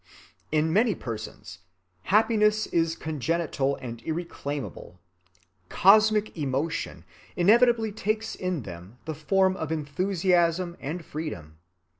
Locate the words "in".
0.51-0.73, 8.33-8.63